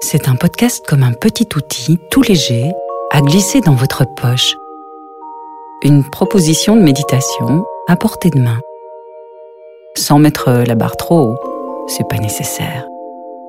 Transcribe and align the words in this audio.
C'est 0.00 0.28
un 0.28 0.36
podcast 0.36 0.84
comme 0.86 1.02
un 1.02 1.12
petit 1.12 1.48
outil 1.56 1.98
tout 2.10 2.22
léger 2.22 2.72
à 3.10 3.20
glisser 3.20 3.60
dans 3.60 3.74
votre 3.74 4.04
poche. 4.16 4.54
Une 5.82 6.04
proposition 6.10 6.76
de 6.76 6.82
méditation 6.82 7.64
à 7.88 7.96
portée 7.96 8.30
de 8.30 8.38
main. 8.38 8.58
Sans 9.96 10.18
mettre 10.18 10.50
la 10.66 10.74
barre 10.74 10.96
trop 10.96 11.20
haut, 11.20 11.36
c'est 11.86 12.08
pas 12.08 12.18
nécessaire. 12.18 12.86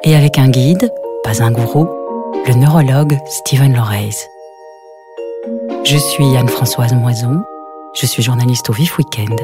Et 0.03 0.15
avec 0.15 0.37
un 0.37 0.49
guide, 0.49 0.91
pas 1.23 1.43
un 1.43 1.51
gourou, 1.51 1.87
le 2.47 2.53
neurologue 2.53 3.17
Stephen 3.27 3.75
Loreys. 3.75 4.15
Je 5.83 5.97
suis 5.97 6.35
Anne-Françoise 6.37 6.93
Moison, 6.93 7.41
je 7.93 8.05
suis 8.05 8.23
journaliste 8.23 8.69
au 8.69 8.73
Vif 8.73 8.97
Weekend. 8.97 9.39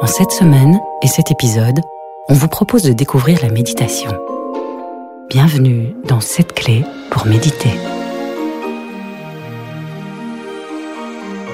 En 0.00 0.06
cette 0.06 0.32
semaine 0.32 0.78
et 1.02 1.06
cet 1.06 1.30
épisode, 1.30 1.80
on 2.28 2.34
vous 2.34 2.48
propose 2.48 2.82
de 2.82 2.92
découvrir 2.92 3.40
la 3.42 3.50
méditation. 3.50 4.10
Bienvenue 5.30 5.94
dans 6.06 6.20
cette 6.20 6.52
clé 6.52 6.84
pour 7.10 7.26
méditer. 7.26 7.70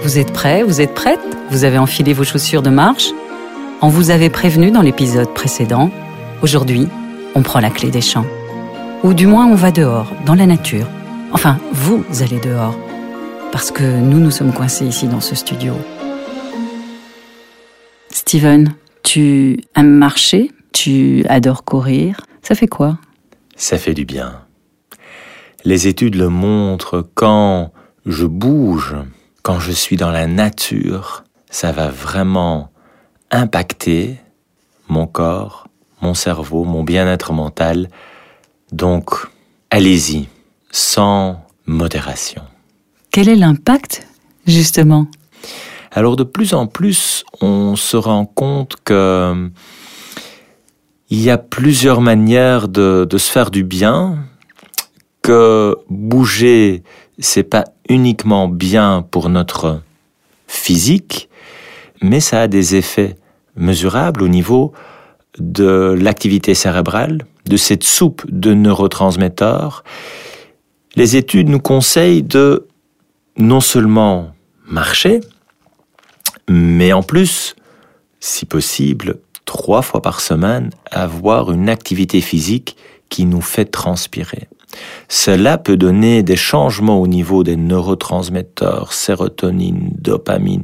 Vous 0.03 0.19
êtes 0.19 0.33
prêts 0.33 0.63
Vous 0.63 0.81
êtes 0.81 0.95
prête? 0.95 1.21
Vous 1.51 1.65
avez 1.65 1.79
enfilé 1.79 2.13
vos 2.13 2.25
chaussures 2.25 2.63
de 2.63 2.71
marche? 2.71 3.11
On 3.81 3.89
vous 3.89 4.11
avait 4.11 4.29
prévenu 4.29 4.71
dans 4.71 4.83
l'épisode 4.83 5.33
précédent. 5.33 5.91
Aujourd'hui, 6.43 6.89
on 7.35 7.43
prend 7.43 7.61
la 7.61 7.71
clé 7.71 7.91
des 7.91 8.01
champs. 8.01 8.27
Ou 9.05 9.15
du 9.15 9.27
moins, 9.27 9.47
on 9.47 9.55
va 9.55 9.71
dehors, 9.71 10.13
dans 10.27 10.35
la 10.35 10.47
nature. 10.47 10.87
Enfin, 11.33 11.59
vous 11.73 12.05
allez 12.21 12.41
dehors. 12.41 12.77
Parce 13.53 13.71
que 13.71 13.85
nous, 13.85 14.19
nous 14.19 14.31
sommes 14.31 14.53
coincés 14.53 14.85
ici 14.85 15.07
dans 15.07 15.21
ce 15.21 15.35
studio. 15.35 15.75
Steven, 18.11 18.75
tu 19.03 19.61
aimes 19.77 19.97
marcher? 19.97 20.51
Tu 20.73 21.25
adores 21.29 21.65
courir? 21.65 22.21
Ça 22.43 22.55
fait 22.55 22.69
quoi? 22.69 22.99
Ça 23.61 23.77
fait 23.77 23.93
du 23.93 24.07
bien. 24.07 24.41
Les 25.65 25.87
études 25.87 26.15
le 26.15 26.31
montrent, 26.31 27.07
quand 27.15 27.73
je 28.07 28.25
bouge, 28.25 28.97
quand 29.43 29.61
je 29.61 29.71
suis 29.71 29.97
dans 29.97 30.11
la 30.11 30.27
nature, 30.27 31.25
ça 31.51 31.71
va 31.71 31.89
vraiment 31.89 32.71
impacter 33.31 34.17
mon 34.89 35.07
corps, 35.07 35.69
mon 36.01 36.15
cerveau, 36.15 36.65
mon 36.65 36.83
bien-être 36.83 37.35
mental. 37.35 37.91
Donc, 38.73 39.11
allez-y, 39.69 40.29
sans 40.71 41.45
modération. 41.67 42.43
Quel 43.11 43.29
est 43.29 43.37
l'impact, 43.37 44.07
justement? 44.47 45.07
Alors, 45.93 46.17
de 46.17 46.25
plus 46.25 46.55
en 46.55 46.67
plus, 46.67 47.25
on 47.43 47.77
se 47.77 47.99
rend 47.99 48.25
compte 48.25 48.77
que 48.85 49.51
il 51.11 51.21
y 51.21 51.31
a 51.31 51.39
plusieurs 51.39 52.01
manières 52.01 52.69
de, 52.69 53.07
se 53.11 53.31
faire 53.31 53.51
du 53.51 53.65
bien, 53.65 54.19
que 55.23 55.77
bouger, 55.89 56.85
c'est 57.19 57.43
pas 57.43 57.65
uniquement 57.89 58.49
bien 58.49 59.05
pour 59.11 59.29
notre 59.29 59.83
physique, 60.47 61.29
mais 62.01 62.21
ça 62.21 62.43
a 62.43 62.49
des 62.49 62.77
effets 62.77 63.17
mesurables 63.57 64.23
au 64.23 64.29
niveau 64.29 64.73
de 65.39 65.97
l'activité 66.01 66.55
cérébrale, 66.55 67.27
de 67.47 67.57
cette 67.57 67.85
soupe 67.85 68.25
de 68.29 68.55
neurotransmetteurs. 68.55 69.85
Les 70.95 71.17
études 71.17 71.49
nous 71.49 71.61
conseillent 71.61 72.23
de 72.23 72.69
non 73.37 73.61
seulement 73.61 74.33
marcher, 74.65 75.21
mais 76.49 76.93
en 76.93 77.03
plus, 77.03 77.57
si 78.21 78.47
possible, 78.47 79.19
trois 79.51 79.83
fois 79.83 80.01
par 80.01 80.21
semaine, 80.21 80.71
avoir 80.93 81.51
une 81.51 81.69
activité 81.69 82.21
physique 82.21 82.77
qui 83.09 83.25
nous 83.25 83.41
fait 83.41 83.65
transpirer. 83.65 84.47
Cela 85.09 85.59
peut 85.59 85.77
donner 85.77 86.23
des 86.23 86.37
changements 86.37 87.01
au 87.01 87.09
niveau 87.09 87.43
des 87.43 87.57
neurotransmetteurs, 87.57 88.93
sérotonine, 88.93 89.91
dopamine, 89.99 90.63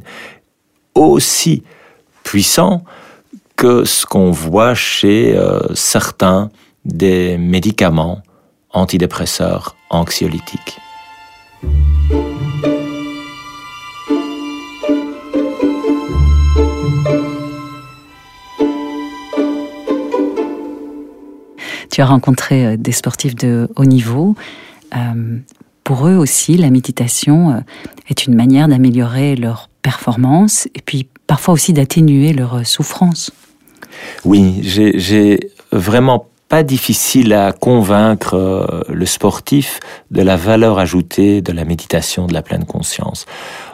aussi 0.95 1.63
puissants 2.23 2.85
que 3.57 3.83
ce 3.83 4.05
qu'on 4.05 4.31
voit 4.31 4.73
chez 4.73 5.35
euh, 5.35 5.59
certains 5.75 6.49
des 6.85 7.37
médicaments 7.37 8.21
antidépresseurs 8.71 9.75
anxiolytiques. 9.89 10.77
Tu 21.97 22.03
as 22.03 22.05
rencontré 22.05 22.63
euh, 22.63 22.77
des 22.77 22.91
sportifs 22.91 23.33
de 23.33 23.67
haut 23.75 23.85
niveau. 23.85 24.35
Euh, 24.95 25.39
pour 25.83 26.07
eux 26.07 26.15
aussi, 26.15 26.55
la 26.55 26.69
méditation 26.69 27.49
euh, 27.49 27.59
est 28.07 28.27
une 28.27 28.35
manière 28.35 28.67
d'améliorer 28.67 29.35
leur 29.35 29.71
performance 29.81 30.67
et 30.75 30.81
puis 30.85 31.07
parfois 31.25 31.55
aussi 31.55 31.73
d'atténuer 31.73 32.33
leur 32.33 32.67
souffrance. 32.67 33.31
Oui, 34.25 34.59
j'ai 34.61 35.39
vraiment 35.71 36.27
pas 36.49 36.61
difficile 36.61 37.33
à 37.33 37.51
convaincre 37.51 38.85
le 38.89 39.05
sportif 39.07 39.79
de 40.11 40.21
la 40.21 40.37
valeur 40.37 40.77
ajoutée 40.77 41.41
de 41.41 41.51
la 41.51 41.65
méditation 41.65 42.27
de 42.27 42.33
la 42.33 42.43
pleine 42.43 42.65
conscience. 42.65 43.25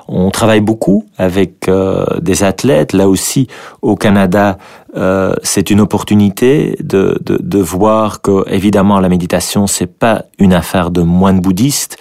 On 0.08 0.32
travaille 0.32 0.60
beaucoup 0.60 1.06
avec 1.18 1.68
euh, 1.68 2.06
des 2.20 2.44
athlètes. 2.44 2.94
Là 2.94 3.08
aussi, 3.08 3.48
au 3.82 3.96
Canada, 3.96 4.58
euh, 4.96 5.34
c'est 5.44 5.70
une 5.70 5.82
opportunité 5.82 6.76
de, 6.82 7.18
de, 7.22 7.38
de, 7.42 7.60
voir 7.60 8.22
que, 8.22 8.48
évidemment, 8.50 9.00
la 9.00 9.10
méditation, 9.10 9.68
c'est 9.68 9.88
pas 9.88 10.26
une 10.40 10.54
affaire 10.54 10.92
de 10.92 11.02
moines 11.02 11.40
bouddhistes. 11.40 11.98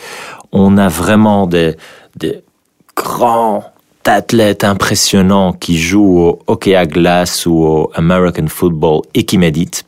On 0.52 0.76
a 0.78 0.88
vraiment 0.88 1.46
des, 1.46 1.76
des 2.16 2.42
grands 2.96 3.64
athlètes 4.04 4.64
impressionnants 4.64 5.52
qui 5.52 5.78
jouent 5.78 6.19
au 6.19 6.38
hockey 6.46 6.74
à 6.74 6.86
glace 6.86 7.46
ou 7.46 7.64
au 7.64 7.90
American 7.94 8.48
football 8.48 9.02
et 9.14 9.24
qui 9.24 9.38
méditent. 9.38 9.84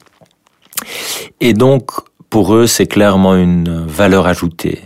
Et 1.41 1.53
donc, 1.53 1.91
pour 2.31 2.55
eux, 2.55 2.67
c'est 2.67 2.87
clairement 2.87 3.35
une 3.35 3.85
valeur 3.87 4.27
ajoutée. 4.27 4.83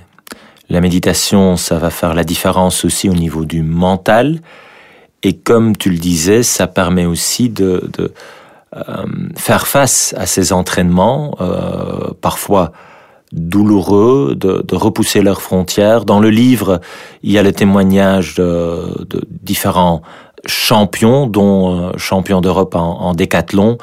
La 0.71 0.81
méditation, 0.81 1.57
ça 1.57 1.79
va 1.79 1.91
faire 1.91 2.15
la 2.15 2.25
différence 2.25 2.85
aussi 2.85 3.09
au 3.09 3.15
niveau 3.15 3.45
du 3.47 3.63
mental. 3.63 4.41
Et 5.23 5.35
comme 5.35 5.77
tu 5.77 5.91
le 5.91 5.99
disais, 5.99 6.43
ça 6.43 6.67
permet 6.67 7.07
aussi 7.07 7.49
de, 7.49 7.91
euh, 8.77 9.07
faire 9.37 9.67
face 9.67 10.15
à 10.19 10.27
ces 10.27 10.53
entraînements, 10.53 11.37
euh, 11.41 12.13
parfois 12.21 12.73
douloureux, 13.33 14.35
de, 14.37 14.63
de, 14.67 14.75
repousser 14.75 15.23
leurs 15.23 15.41
frontières. 15.41 16.05
Dans 16.05 16.21
le 16.21 16.31
livre, 16.31 16.81
il 17.23 17.33
y 17.33 17.39
a 17.39 17.43
le 17.43 17.53
témoignage 17.53 18.35
de, 18.35 19.07
de 19.09 19.23
différents 19.43 20.03
champions, 20.47 21.27
dont 21.27 21.89
euh, 21.89 21.93
champion 21.97 22.41
d'Europe 22.43 22.75
en, 22.75 23.01
en 23.01 23.15
décathlon. 23.15 23.79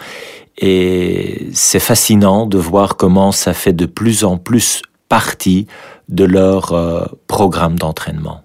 Et 0.58 1.50
c'est 1.52 1.80
fascinant 1.80 2.46
de 2.46 2.58
voir 2.60 2.96
comment 2.96 3.32
ça 3.32 3.54
fait 3.54 3.74
de 3.74 3.86
plus 3.88 4.24
en 4.24 4.38
plus 4.38 4.82
partie 5.10 5.68
de 6.10 6.24
leur 6.24 6.74
euh, 6.74 7.06
programme 7.28 7.78
d'entraînement. 7.78 8.42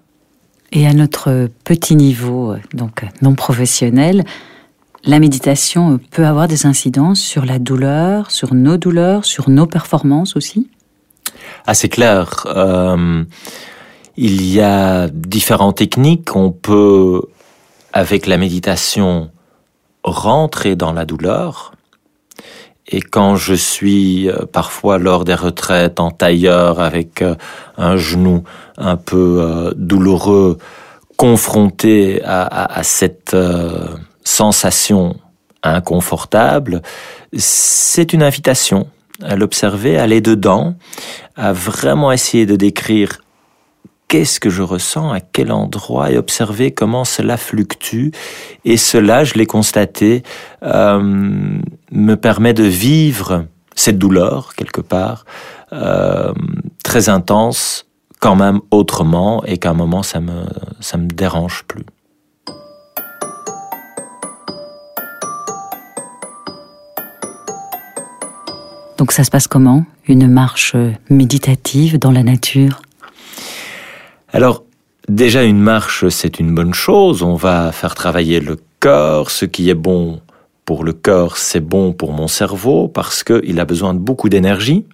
Et 0.71 0.87
à 0.87 0.93
notre 0.93 1.49
petit 1.63 1.95
niveau, 1.95 2.55
donc 2.73 3.03
non 3.21 3.35
professionnel, 3.35 4.23
la 5.03 5.19
méditation 5.19 5.99
peut 6.11 6.25
avoir 6.25 6.47
des 6.47 6.65
incidences 6.65 7.19
sur 7.19 7.43
la 7.43 7.59
douleur, 7.59 8.31
sur 8.31 8.53
nos 8.53 8.77
douleurs, 8.77 9.25
sur 9.25 9.49
nos 9.49 9.65
performances 9.65 10.35
aussi? 10.35 10.69
Ah, 11.65 11.73
c'est 11.73 11.89
clair. 11.89 12.45
Euh, 12.45 13.23
il 14.15 14.45
y 14.45 14.61
a 14.61 15.07
différentes 15.09 15.77
techniques. 15.77 16.35
On 16.35 16.51
peut, 16.51 17.21
avec 17.93 18.27
la 18.27 18.37
méditation, 18.37 19.31
rentrer 20.03 20.75
dans 20.75 20.93
la 20.93 21.05
douleur. 21.05 21.73
Et 22.91 23.01
quand 23.01 23.37
je 23.37 23.53
suis 23.53 24.29
euh, 24.29 24.45
parfois 24.51 24.97
lors 24.97 25.23
des 25.23 25.33
retraites 25.33 25.99
en 25.99 26.11
tailleur 26.11 26.81
avec 26.81 27.21
euh, 27.21 27.35
un 27.77 27.95
genou 27.95 28.43
un 28.77 28.97
peu 28.97 29.37
euh, 29.39 29.71
douloureux, 29.75 30.57
confronté 31.15 32.19
à, 32.25 32.81
cette 32.81 33.35
sensation 34.23 35.17
inconfortable, 35.61 36.81
c'est 37.37 38.13
une 38.13 38.23
invitation 38.23 38.87
à 39.21 39.35
l'observer, 39.35 39.99
à 39.99 40.03
aller 40.03 40.19
dedans, 40.19 40.73
à 41.35 41.53
vraiment 41.53 42.11
essayer 42.11 42.47
de 42.47 42.55
décrire 42.55 43.20
qu'est-ce 44.11 44.41
que 44.41 44.49
je 44.49 44.61
ressens, 44.61 45.09
à 45.13 45.21
quel 45.21 45.53
endroit, 45.53 46.11
et 46.11 46.17
observer 46.17 46.71
comment 46.71 47.05
cela 47.05 47.37
fluctue. 47.37 48.09
Et 48.65 48.75
cela, 48.75 49.23
je 49.23 49.35
l'ai 49.35 49.45
constaté, 49.45 50.21
euh, 50.63 50.99
me 51.91 52.15
permet 52.15 52.53
de 52.53 52.65
vivre 52.65 53.45
cette 53.73 53.97
douleur, 53.97 54.53
quelque 54.55 54.81
part, 54.81 55.23
euh, 55.71 56.33
très 56.83 57.07
intense, 57.07 57.85
quand 58.19 58.35
même 58.35 58.59
autrement, 58.69 59.45
et 59.45 59.57
qu'à 59.57 59.69
un 59.69 59.75
moment, 59.75 60.03
ça 60.03 60.19
me, 60.19 60.43
ça 60.81 60.97
me 60.97 61.07
dérange 61.07 61.63
plus. 61.65 61.85
Donc 68.97 69.13
ça 69.13 69.23
se 69.23 69.31
passe 69.31 69.47
comment? 69.47 69.85
Une 70.05 70.27
marche 70.27 70.75
méditative 71.09 71.97
dans 71.97 72.11
la 72.11 72.23
nature? 72.23 72.81
Alors, 74.33 74.63
déjà 75.09 75.43
une 75.43 75.59
marche, 75.59 76.07
c'est 76.07 76.39
une 76.39 76.55
bonne 76.55 76.73
chose. 76.73 77.21
On 77.21 77.35
va 77.35 77.71
faire 77.71 77.95
travailler 77.95 78.39
le 78.39 78.57
corps. 78.79 79.29
Ce 79.29 79.45
qui 79.45 79.69
est 79.69 79.75
bon 79.75 80.21
pour 80.63 80.85
le 80.85 80.93
corps, 80.93 81.37
c'est 81.37 81.59
bon 81.59 81.91
pour 81.91 82.13
mon 82.13 82.27
cerveau 82.27 82.87
parce 82.87 83.23
qu'il 83.23 83.59
a 83.59 83.65
besoin 83.65 83.93
de 83.93 83.99
beaucoup 83.99 84.29
d'énergie. 84.29 84.85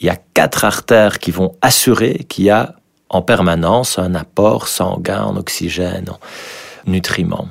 Il 0.00 0.06
y 0.06 0.10
a 0.10 0.16
quatre 0.34 0.64
artères 0.64 1.18
qui 1.18 1.32
vont 1.32 1.56
assurer 1.62 2.26
qu'il 2.28 2.44
y 2.44 2.50
a 2.50 2.76
en 3.08 3.22
permanence 3.22 3.98
un 3.98 4.14
apport 4.14 4.68
sanguin 4.68 5.24
en 5.24 5.36
oxygène, 5.36 6.06
en 6.10 6.90
nutriments. 6.90 7.48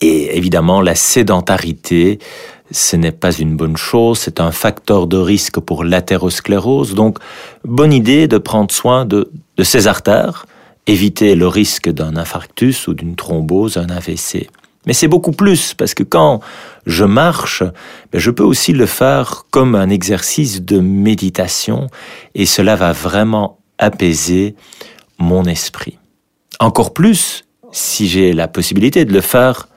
Et 0.00 0.36
évidemment, 0.36 0.80
la 0.80 0.94
sédentarité, 0.94 2.18
ce 2.70 2.96
n'est 2.96 3.12
pas 3.12 3.32
une 3.32 3.56
bonne 3.56 3.76
chose, 3.76 4.18
c'est 4.18 4.40
un 4.40 4.52
facteur 4.52 5.06
de 5.06 5.16
risque 5.16 5.58
pour 5.60 5.84
l'athérosclérose. 5.84 6.94
Donc, 6.94 7.18
bonne 7.64 7.92
idée 7.92 8.28
de 8.28 8.38
prendre 8.38 8.70
soin 8.70 9.04
de, 9.04 9.30
de 9.56 9.62
ces 9.62 9.86
artères, 9.86 10.46
éviter 10.86 11.34
le 11.34 11.48
risque 11.48 11.88
d'un 11.88 12.16
infarctus 12.16 12.88
ou 12.88 12.94
d'une 12.94 13.16
thrombose, 13.16 13.76
un 13.78 13.88
AVC. 13.88 14.48
Mais 14.86 14.92
c'est 14.92 15.08
beaucoup 15.08 15.32
plus, 15.32 15.74
parce 15.74 15.94
que 15.94 16.04
quand 16.04 16.40
je 16.86 17.04
marche, 17.04 17.62
ben, 18.12 18.18
je 18.18 18.30
peux 18.30 18.44
aussi 18.44 18.72
le 18.72 18.86
faire 18.86 19.46
comme 19.50 19.74
un 19.74 19.90
exercice 19.90 20.62
de 20.62 20.78
méditation, 20.78 21.88
et 22.34 22.46
cela 22.46 22.76
va 22.76 22.92
vraiment 22.92 23.58
apaiser 23.78 24.54
mon 25.18 25.44
esprit. 25.44 25.98
Encore 26.60 26.94
plus 26.94 27.44
si 27.72 28.08
j'ai 28.08 28.32
la 28.32 28.48
possibilité 28.48 29.04
de 29.04 29.12
le 29.12 29.20
faire 29.20 29.68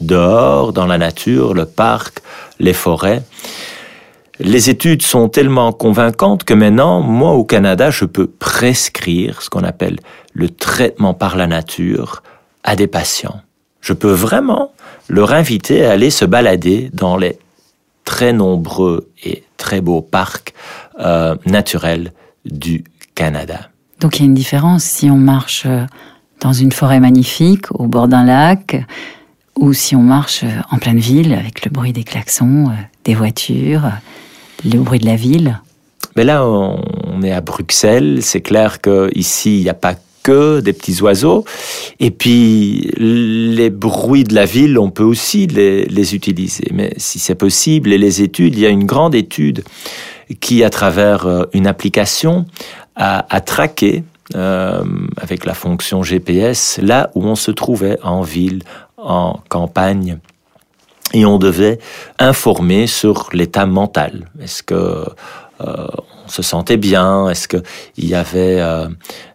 dehors, 0.00 0.72
dans 0.72 0.86
la 0.86 0.98
nature, 0.98 1.54
le 1.54 1.66
parc, 1.66 2.20
les 2.58 2.72
forêts. 2.72 3.22
Les 4.40 4.68
études 4.68 5.02
sont 5.02 5.28
tellement 5.28 5.72
convaincantes 5.72 6.44
que 6.44 6.54
maintenant, 6.54 7.00
moi 7.00 7.32
au 7.32 7.44
Canada, 7.44 7.90
je 7.90 8.04
peux 8.04 8.26
prescrire 8.26 9.42
ce 9.42 9.50
qu'on 9.50 9.62
appelle 9.62 9.98
le 10.32 10.48
traitement 10.50 11.14
par 11.14 11.36
la 11.36 11.46
nature 11.46 12.22
à 12.64 12.74
des 12.74 12.88
patients. 12.88 13.40
Je 13.80 13.92
peux 13.92 14.10
vraiment 14.10 14.72
leur 15.08 15.32
inviter 15.32 15.84
à 15.84 15.92
aller 15.92 16.10
se 16.10 16.24
balader 16.24 16.90
dans 16.92 17.16
les 17.16 17.38
très 18.04 18.32
nombreux 18.32 19.08
et 19.22 19.44
très 19.56 19.80
beaux 19.80 20.02
parcs 20.02 20.54
euh, 21.00 21.36
naturels 21.46 22.12
du 22.44 22.84
Canada. 23.14 23.68
Donc 24.00 24.18
il 24.18 24.20
y 24.20 24.22
a 24.24 24.26
une 24.26 24.34
différence 24.34 24.84
si 24.84 25.10
on 25.10 25.16
marche 25.16 25.64
euh, 25.66 25.84
dans 26.40 26.52
une 26.52 26.72
forêt 26.72 27.00
magnifique, 27.00 27.66
au 27.70 27.86
bord 27.86 28.08
d'un 28.08 28.24
lac, 28.24 28.84
ou 29.58 29.72
si 29.72 29.94
on 29.96 30.02
marche 30.02 30.44
euh, 30.44 30.60
en 30.70 30.78
pleine 30.78 30.98
ville 30.98 31.32
avec 31.32 31.64
le 31.64 31.70
bruit 31.70 31.92
des 31.92 32.04
klaxons, 32.04 32.68
euh, 32.68 32.82
des 33.04 33.14
voitures, 33.14 33.90
le 34.64 34.78
bruit 34.78 34.98
de 34.98 35.06
la 35.06 35.16
ville. 35.16 35.60
Mais 36.16 36.24
là, 36.24 36.46
on 36.46 37.22
est 37.22 37.32
à 37.32 37.40
Bruxelles. 37.40 38.18
C'est 38.22 38.40
clair 38.40 38.80
qu'ici, 38.80 39.58
il 39.58 39.62
n'y 39.62 39.68
a 39.68 39.74
pas 39.74 39.94
que 40.22 40.60
des 40.60 40.72
petits 40.72 41.02
oiseaux. 41.02 41.44
Et 41.98 42.10
puis, 42.10 42.90
les 42.96 43.68
bruits 43.68 44.24
de 44.24 44.34
la 44.34 44.44
ville, 44.44 44.78
on 44.78 44.90
peut 44.90 45.02
aussi 45.02 45.46
les, 45.48 46.14
utiliser. 46.14 46.68
Mais 46.72 46.94
si 46.96 47.18
c'est 47.18 47.34
possible, 47.34 47.92
et 47.92 47.98
les 47.98 48.22
études, 48.22 48.54
il 48.54 48.60
y 48.60 48.66
a 48.66 48.68
une 48.68 48.84
grande 48.84 49.14
étude 49.14 49.64
qui, 50.40 50.62
à 50.62 50.70
travers 50.70 51.46
une 51.52 51.66
application, 51.66 52.46
traquer 53.44 54.04
euh, 54.34 54.82
avec 55.18 55.44
la 55.44 55.52
fonction 55.52 56.02
GPS 56.02 56.80
là 56.82 57.10
où 57.14 57.24
on 57.24 57.34
se 57.34 57.50
trouvait 57.50 57.98
en 58.02 58.22
ville, 58.22 58.62
en 59.04 59.40
campagne. 59.48 60.18
Et 61.12 61.24
on 61.24 61.38
devait 61.38 61.78
informer 62.18 62.86
sur 62.88 63.28
l'état 63.32 63.66
mental. 63.66 64.30
Est-ce 64.40 64.62
que 64.62 64.74
euh, 64.74 65.86
on 66.24 66.28
se 66.28 66.42
sentait 66.42 66.76
bien? 66.76 67.28
Est-ce 67.28 67.46
qu'il 67.46 67.62
y 67.98 68.14
avait 68.14 68.60
euh, 68.60 68.88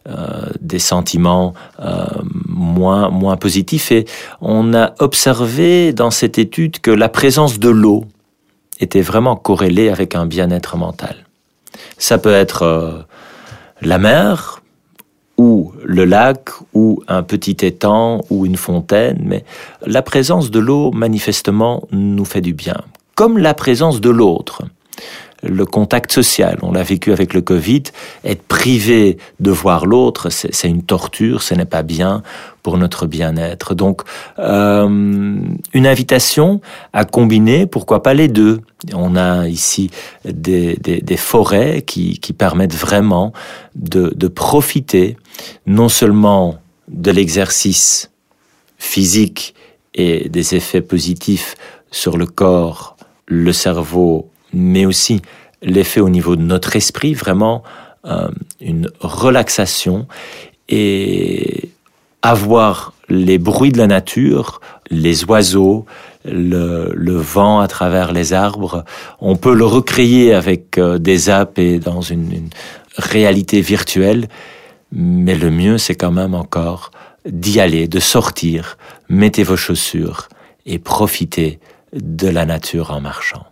euh, 0.10 0.50
des 0.60 0.80
sentiments 0.80 1.54
moins, 2.48 3.10
moins 3.10 3.38
positifs? 3.38 3.92
Et 3.92 4.06
on 4.42 4.74
a 4.74 4.94
observé 5.00 5.94
dans 5.94 6.12
cette 6.12 6.38
étude 6.38 6.80
que 6.82 6.92
la 6.92 7.08
présence 7.08 7.60
de 7.60 7.70
l'eau 7.70 8.04
était 8.82 9.02
vraiment 9.02 9.36
corrélée 9.36 9.90
avec 9.90 10.16
un 10.16 10.26
bien-être 10.26 10.76
mental. 10.76 11.16
Ça 11.98 12.18
peut 12.18 12.34
être 12.34 13.06
la 13.82 13.98
mer, 13.98 14.59
ou 15.40 15.72
le 15.86 16.04
lac, 16.04 16.50
ou 16.74 17.02
un 17.08 17.24
petit 17.24 17.66
étang, 17.66 18.26
ou 18.30 18.46
une 18.46 18.58
fontaine, 18.58 19.22
mais 19.24 19.46
la 19.88 20.02
présence 20.02 20.52
de 20.52 20.60
l'eau, 20.60 20.92
manifestement, 20.92 21.88
nous 21.92 22.26
fait 22.26 22.42
du 22.42 22.54
bien, 22.54 22.76
comme 23.16 23.38
la 23.38 23.54
présence 23.54 24.02
de 24.02 24.10
l'autre 24.10 24.64
le 25.44 25.66
contact 25.66 26.12
social. 26.12 26.58
On 26.62 26.72
l'a 26.72 26.84
vécu 26.84 27.12
avec 27.12 27.34
le 27.34 27.42
Covid. 27.42 27.84
Être 28.24 28.44
privé 28.44 29.18
de 29.40 29.52
voir 29.52 29.86
l'autre, 29.86 30.30
c'est 30.30 30.68
une 30.68 30.84
torture, 30.84 31.42
ce 31.42 31.54
n'est 31.54 31.66
pas 31.66 31.84
bien 31.84 32.24
pour 32.64 32.78
notre 32.78 33.08
bien-être. 33.08 33.74
Donc, 33.74 34.02
euh, 34.38 34.88
une 35.74 35.88
invitation 35.88 36.62
à 36.94 37.06
combiner, 37.06 37.66
pourquoi 37.66 38.04
pas 38.04 38.14
les 38.14 38.28
deux. 38.28 38.62
On 38.94 39.16
a 39.16 39.48
ici 39.48 39.90
des, 40.26 40.76
des, 40.78 41.02
des 41.02 41.18
forêts 41.18 41.82
qui, 41.82 42.20
qui, 42.20 42.34
permettent 42.34 42.76
vraiment 42.76 43.34
de, 43.76 44.14
de 44.16 44.28
profiter 44.28 45.18
non 45.66 45.90
seulement 45.90 46.58
de 46.88 47.12
l'exercice 47.12 48.12
physique 48.78 49.54
et 49.96 50.30
des 50.30 50.56
effets 50.56 50.82
positifs 50.82 51.56
sur 51.92 52.18
le 52.18 52.26
corps, 52.26 52.96
le 53.26 53.52
cerveau 53.52 54.30
mais 54.54 54.86
aussi 54.86 55.22
l'effet 55.62 56.00
au 56.00 56.10
niveau 56.10 56.36
de 56.36 56.42
notre 56.42 56.76
esprit, 56.76 57.14
vraiment 57.14 57.64
euh, 58.06 58.30
une 58.62 58.90
relaxation 59.02 60.08
et 60.70 61.70
avoir 62.22 62.94
les 63.10 63.38
bruits 63.38 63.72
de 63.72 63.78
la 63.78 63.88
nature, 63.88 64.62
les 64.90 65.26
oiseaux, 65.26 65.86
le, 66.26 66.92
le, 66.94 67.16
vent 67.16 67.60
à 67.60 67.68
travers 67.68 68.12
les 68.12 68.34
arbres. 68.34 68.86
On 69.20 69.36
peut 69.36 69.54
le 69.54 69.66
recréer 69.66 70.34
avec 70.34 70.78
euh, 70.78 70.98
des 70.98 71.30
apps 71.30 71.58
et 71.58 71.80
dans 71.80 72.02
une, 72.02 72.32
une 72.32 72.50
réalité 72.98 73.62
virtuelle, 73.62 74.28
mais 74.92 75.36
le 75.36 75.50
mieux 75.50 75.78
c'est 75.78 75.96
quand 75.96 76.12
même 76.12 76.36
encore 76.36 76.92
d'y 77.26 77.60
aller, 77.60 77.88
de 77.88 78.00
sortir, 78.00 78.78
mettez 79.10 79.44
vos 79.44 79.58
chaussures 79.58 80.30
et 80.66 80.80
profitez 80.80 81.60
de 81.94 82.28
la 82.28 82.46
nature 82.46 82.92
en 82.92 83.02
marchant. 83.02 83.49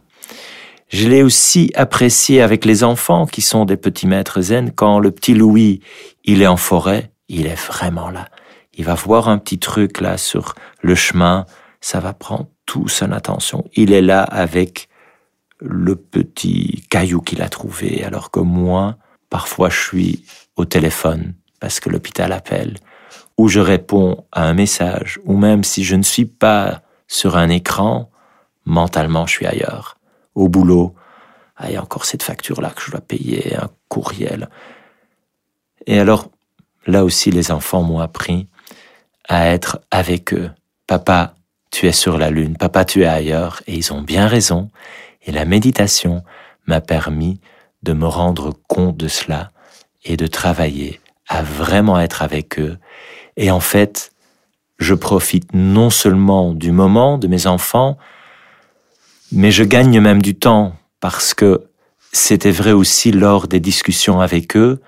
Je 0.90 1.10
l'ai 1.10 1.22
aussi 1.22 1.70
apprécié 1.76 2.42
avec 2.42 2.64
les 2.64 2.86
enfants 2.86 3.26
qui 3.26 3.42
sont 3.42 3.66
des 3.66 3.76
petits 3.76 4.08
maîtres 4.08 4.40
zen 4.40 4.72
quand 4.72 5.00
le 5.00 5.12
petit 5.12 5.34
Louis, 5.34 5.82
il 6.24 6.42
est 6.42 6.48
en 6.48 6.56
forêt, 6.56 7.12
il 7.28 7.46
est 7.46 7.60
vraiment 7.60 8.10
là. 8.10 8.30
Il 8.74 8.86
va 8.86 8.94
voir 8.94 9.28
un 9.28 9.38
petit 9.38 9.60
truc 9.60 10.00
là 10.00 10.18
sur 10.18 10.56
le 10.82 10.96
chemin, 10.96 11.46
ça 11.82 12.00
va 12.00 12.14
prendre 12.14 12.48
toute 12.66 12.90
son 12.90 13.12
attention. 13.12 13.66
Il 13.76 13.92
est 13.92 14.02
là 14.02 14.24
avec 14.24 14.88
le 15.60 15.98
petit 15.98 16.86
caillou 16.90 17.20
qu'il 17.20 17.42
a 17.42 17.50
trouvé, 17.50 18.04
alors 18.06 18.32
que 18.32 18.40
moi, 18.40 18.96
parfois 19.30 19.70
je 19.70 19.80
suis 19.80 20.24
au 20.56 20.64
téléphone 20.64 21.34
parce 21.60 21.82
que 21.82 21.90
l'hôpital 21.90 22.32
appelle, 22.32 22.78
ou 23.38 23.50
je 23.50 23.60
réponds 23.60 24.24
à 24.32 24.46
un 24.46 24.54
message, 24.54 25.20
ou 25.26 25.36
même 25.36 25.66
si 25.66 25.84
je 25.84 25.96
ne 25.96 26.04
suis 26.04 26.26
pas 26.26 26.82
sur 27.08 27.36
un 27.36 27.50
écran, 27.50 28.10
mentalement 28.66 29.26
je 29.26 29.34
suis 29.34 29.46
ailleurs 29.48 29.97
au 30.38 30.48
boulot. 30.48 30.94
Ah, 31.58 31.70
il 31.70 31.74
y 31.74 31.78
a 31.78 31.82
encore 31.82 32.06
cette 32.06 32.24
facture-là 32.24 32.70
que 32.70 32.82
je 32.84 32.92
dois 32.92 33.02
payer, 33.02 33.56
un 33.56 33.70
courriel. 33.90 34.50
Et 35.88 36.00
alors, 36.00 36.30
là 36.86 37.04
aussi, 37.04 37.32
les 37.32 37.52
enfants 37.52 37.82
m'ont 37.82 38.00
appris 38.00 38.48
à 39.28 39.48
être 39.48 39.80
avec 39.90 40.34
eux. 40.34 40.52
Papa, 40.86 41.34
tu 41.72 41.88
es 41.88 41.92
sur 41.92 42.18
la 42.18 42.30
lune, 42.30 42.56
papa, 42.56 42.86
tu 42.86 43.02
es 43.02 43.08
ailleurs, 43.08 43.62
et 43.68 43.74
ils 43.74 43.92
ont 43.92 44.02
bien 44.02 44.28
raison. 44.28 44.70
Et 45.26 45.32
la 45.32 45.46
méditation 45.46 46.24
m'a 46.68 46.82
permis 46.82 47.42
de 47.82 47.94
me 47.94 48.06
rendre 48.06 48.54
compte 48.68 48.96
de 48.96 49.08
cela 49.08 49.52
et 50.06 50.18
de 50.18 50.28
travailler 50.28 51.02
à 51.28 51.42
vraiment 51.42 52.00
être 52.00 52.22
avec 52.22 52.60
eux. 52.60 52.78
Et 53.36 53.50
en 53.50 53.60
fait, 53.60 54.12
je 54.78 54.94
profite 54.94 55.54
non 55.54 55.90
seulement 55.90 56.54
du 56.54 56.72
moment 56.72 57.18
de 57.18 57.28
mes 57.28 57.48
enfants, 57.48 57.98
mais 59.32 59.52
je 59.52 59.64
gagne 59.64 60.00
même 60.00 60.22
du 60.22 60.36
temps 60.36 60.76
parce 61.00 61.34
que 61.34 61.70
c'était 62.14 62.52
vrai 62.52 62.72
aussi 62.72 63.12
lors 63.12 63.48
des 63.48 63.60
discussions 63.60 64.20
avec 64.22 64.56
eux. 64.56 64.82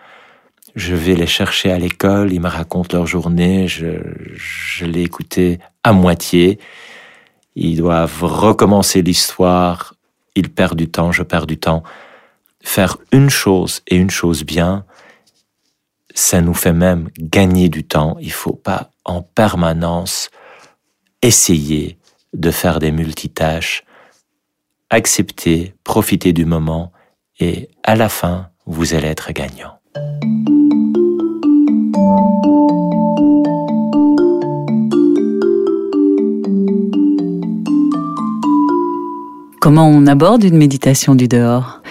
Je 0.76 0.96
vais 0.96 1.16
les 1.16 1.28
chercher 1.28 1.72
à 1.72 1.80
l'école, 1.80 2.32
ils 2.32 2.40
me 2.40 2.48
racontent 2.48 2.96
leur 2.96 3.08
journée, 3.08 3.68
je, 3.68 4.00
je 4.36 4.86
l'ai 4.86 5.04
écouté 5.04 5.60
à 5.84 5.94
moitié. 5.94 6.60
Ils 7.56 7.78
doivent 7.78 8.24
recommencer 8.24 9.02
l'histoire, 9.02 9.96
ils 10.36 10.50
perdent 10.50 10.78
du 10.78 10.90
temps, 10.90 11.12
je 11.12 11.24
perds 11.24 11.48
du 11.48 11.58
temps. 11.58 11.84
Faire 12.62 12.98
une 13.12 13.30
chose 13.30 13.82
et 13.88 13.96
une 13.96 14.10
chose 14.10 14.44
bien, 14.44 14.86
ça 16.14 16.42
nous 16.42 16.54
fait 16.54 16.74
même 16.74 17.10
gagner 17.18 17.70
du 17.70 17.84
temps. 17.84 18.18
Il 18.22 18.32
faut 18.32 18.54
pas 18.54 18.92
en 19.06 19.22
permanence 19.22 20.30
essayer 21.22 21.98
de 22.34 22.52
faire 22.52 22.80
des 22.80 22.92
multitâches 22.92 23.84
acceptez, 24.90 25.74
profitez 25.84 26.34
du 26.34 26.46
moment 26.46 26.92
et 27.40 27.70
à 27.84 27.96
la 27.96 28.10
fin, 28.10 28.48
vous 28.66 28.94
allez 28.94 29.08
être 29.08 29.32
gagnant. 29.32 29.76
Comment 39.62 39.88
on 39.88 40.08
aborde 40.08 40.44
une 40.44 40.58
méditation 40.58 41.16
du 41.16 41.28
dehors? 41.28 41.82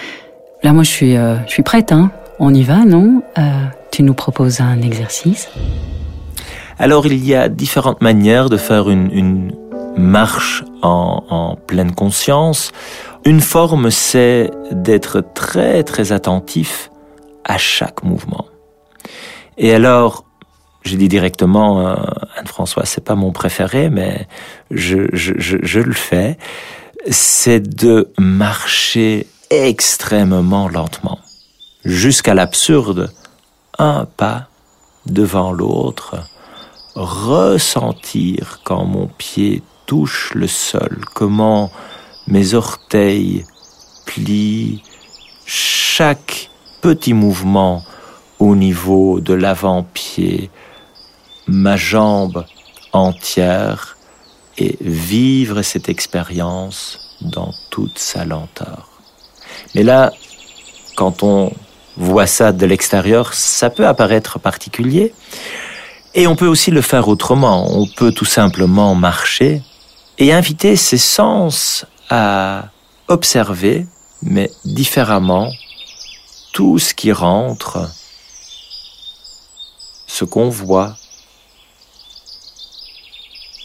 Là, 0.63 0.73
moi, 0.73 0.83
je 0.83 0.89
suis, 0.89 1.15
euh, 1.15 1.37
je 1.45 1.51
suis 1.51 1.63
prête. 1.63 1.91
Hein 1.91 2.11
on 2.39 2.53
y 2.53 2.63
va, 2.63 2.85
non? 2.85 3.21
Euh, 3.37 3.65
Tu 3.91 4.03
nous 4.03 4.13
proposes 4.13 4.61
un 4.61 4.81
exercice? 4.81 5.49
Alors, 6.77 7.05
il 7.05 7.25
y 7.25 7.35
a 7.35 7.49
différentes 7.49 8.01
manières 8.01 8.49
de 8.49 8.57
faire 8.57 8.89
une, 8.89 9.11
une 9.11 9.51
marche 9.97 10.63
en, 10.81 11.57
pleine 11.67 11.93
conscience. 11.93 12.71
Une 13.25 13.41
forme, 13.41 13.91
c'est 13.91 14.49
d'être 14.71 15.23
très 15.33 15.83
très 15.83 16.11
attentif 16.11 16.89
à 17.43 17.57
chaque 17.57 18.03
mouvement. 18.03 18.45
Et 19.57 19.73
alors, 19.73 20.23
je 20.83 20.95
dis 20.95 21.07
directement, 21.07 21.87
euh, 21.87 21.95
Anne-François, 22.37 22.85
c'est 22.85 23.03
pas 23.03 23.15
mon 23.15 23.31
préféré, 23.31 23.89
mais 23.89 24.27
je, 24.71 25.07
je 25.13 25.79
le 25.79 25.93
fais, 25.93 26.37
c'est 27.09 27.59
de 27.59 28.11
marcher 28.17 29.27
extrêmement 29.49 30.69
lentement, 30.69 31.19
jusqu'à 31.83 32.33
l'absurde, 32.33 33.11
un 33.77 34.05
pas 34.05 34.47
devant 35.05 35.51
l'autre, 35.51 36.17
ressentir 36.95 38.59
quand 38.63 38.85
mon 38.85 39.07
pied 39.07 39.63
touche 39.89 40.31
le 40.35 40.45
sol, 40.45 40.99
comment 41.15 41.71
mes 42.27 42.53
orteils 42.53 43.43
plient, 44.05 44.83
chaque 45.47 46.51
petit 46.79 47.13
mouvement 47.13 47.83
au 48.37 48.55
niveau 48.55 49.19
de 49.19 49.33
l'avant-pied, 49.33 50.51
ma 51.47 51.75
jambe 51.75 52.45
entière 52.93 53.97
et 54.59 54.77
vivre 54.79 55.63
cette 55.63 55.89
expérience 55.89 57.17
dans 57.21 57.51
toute 57.71 57.97
sa 57.97 58.25
lenteur. 58.25 58.87
Mais 59.73 59.81
là, 59.81 60.13
quand 60.97 61.23
on 61.23 61.51
voit 61.97 62.27
ça 62.27 62.51
de 62.51 62.65
l'extérieur, 62.67 63.33
ça 63.33 63.71
peut 63.71 63.87
apparaître 63.87 64.37
particulier. 64.37 65.15
Et 66.13 66.27
on 66.27 66.35
peut 66.35 66.47
aussi 66.47 66.69
le 66.69 66.81
faire 66.81 67.07
autrement. 67.07 67.65
On 67.75 67.87
peut 67.87 68.11
tout 68.11 68.25
simplement 68.25 68.93
marcher 68.93 69.63
et 70.19 70.33
inviter 70.33 70.75
ses 70.75 70.97
sens 70.97 71.85
à 72.09 72.69
observer, 73.07 73.87
mais 74.21 74.51
différemment, 74.65 75.49
tout 76.51 76.77
ce 76.77 76.93
qui 76.93 77.13
rentre, 77.13 77.89
ce 80.07 80.25
qu'on 80.25 80.49
voit, 80.49 80.97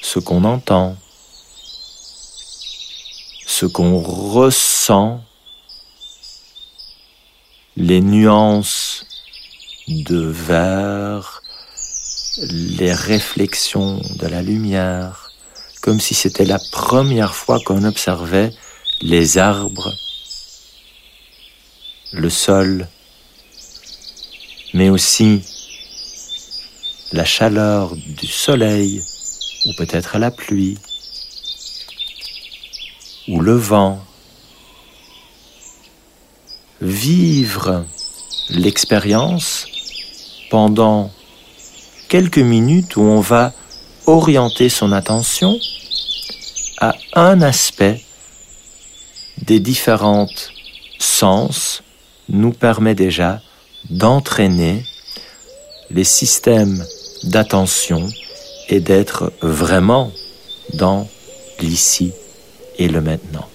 ce 0.00 0.20
qu'on 0.20 0.44
entend, 0.44 0.96
ce 3.46 3.66
qu'on 3.66 4.00
ressent, 4.00 5.20
les 7.76 8.00
nuances 8.00 9.04
de 9.88 10.20
vert, 10.20 11.42
les 12.49 12.92
réflexions 12.92 14.00
de 14.20 14.26
la 14.28 14.42
lumière, 14.42 15.23
comme 15.84 16.00
si 16.00 16.14
c'était 16.14 16.46
la 16.46 16.58
première 16.72 17.34
fois 17.34 17.60
qu'on 17.60 17.84
observait 17.84 18.50
les 19.02 19.36
arbres, 19.36 19.92
le 22.14 22.30
sol, 22.30 22.88
mais 24.72 24.88
aussi 24.88 25.42
la 27.12 27.26
chaleur 27.26 27.94
du 27.96 28.26
soleil, 28.26 29.02
ou 29.66 29.74
peut-être 29.76 30.16
la 30.16 30.30
pluie, 30.30 30.78
ou 33.28 33.42
le 33.42 33.54
vent. 33.54 34.02
Vivre 36.80 37.84
l'expérience 38.48 39.66
pendant 40.50 41.10
quelques 42.08 42.38
minutes 42.38 42.96
où 42.96 43.02
on 43.02 43.20
va 43.20 43.52
orienter 44.06 44.68
son 44.68 44.92
attention 44.92 45.58
à 46.78 46.94
un 47.14 47.40
aspect 47.42 48.02
des 49.42 49.61
différentes 49.61 50.52
sens 50.99 51.82
nous 52.28 52.52
permet 52.52 52.94
déjà 52.94 53.40
d'entraîner 53.90 54.84
les 55.90 56.04
systèmes 56.04 56.84
d'attention 57.25 58.08
et 58.68 58.80
d'être 58.80 59.32
vraiment 59.42 60.11
dans 60.75 61.06
l'ici 61.61 62.12
et 62.78 62.88
le 62.88 63.00
maintenant. 63.00 63.49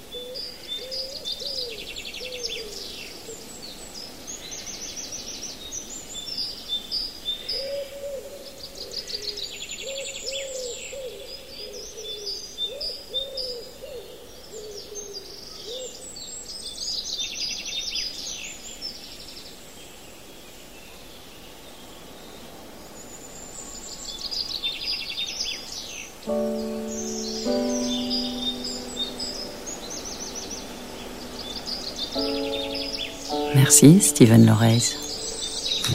Merci, 33.61 33.99
Steven 33.99 34.45
Lorez. 34.45 34.79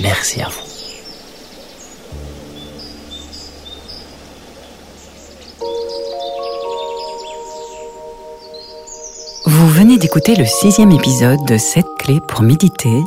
Merci 0.02 0.42
à 0.42 0.48
vous. 0.50 0.60
Vous 9.46 9.68
venez 9.70 9.96
d'écouter 9.96 10.36
le 10.36 10.44
sixième 10.44 10.90
épisode 10.90 11.42
de 11.46 11.56
7 11.56 11.86
clés 12.00 12.20
pour 12.28 12.42
méditer, 12.42 13.00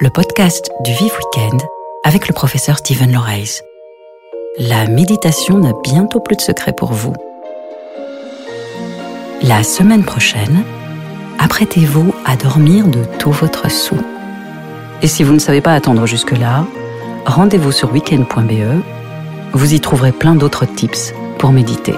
le 0.00 0.10
podcast 0.10 0.72
du 0.82 0.90
Vive 0.90 1.12
Weekend 1.16 1.62
avec 2.02 2.26
le 2.26 2.34
professeur 2.34 2.78
Steven 2.78 3.12
Lorez. 3.12 3.62
La 4.58 4.88
méditation 4.88 5.58
n'a 5.58 5.72
bientôt 5.84 6.18
plus 6.18 6.34
de 6.34 6.40
secret 6.40 6.72
pour 6.76 6.92
vous. 6.92 7.14
La 9.42 9.62
semaine 9.62 10.02
prochaine, 10.04 10.64
apprêtez-vous 11.38 12.14
à 12.24 12.36
dormir 12.36 12.86
de 12.86 13.04
tout 13.18 13.32
votre 13.32 13.70
sou. 13.70 13.96
Et 15.02 15.06
si 15.06 15.22
vous 15.22 15.32
ne 15.32 15.38
savez 15.38 15.60
pas 15.60 15.74
attendre 15.74 16.06
jusque-là, 16.06 16.66
rendez-vous 17.26 17.72
sur 17.72 17.92
weekend.be. 17.92 18.82
Vous 19.52 19.74
y 19.74 19.80
trouverez 19.80 20.12
plein 20.12 20.34
d'autres 20.34 20.66
tips 20.66 21.14
pour 21.38 21.52
méditer. 21.52 21.94